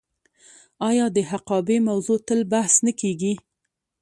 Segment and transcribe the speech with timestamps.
[0.89, 3.33] آیا د حقابې موضوع تل بحث نه کیږي؟